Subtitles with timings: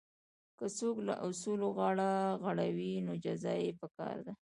[0.59, 2.11] که څوک له اصولو غاړه
[2.43, 4.33] غړوي نو جزا یې پکار ده.